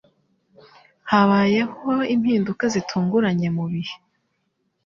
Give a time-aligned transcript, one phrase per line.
[1.11, 3.95] Habayeho impinduka zitunguranye mubihe.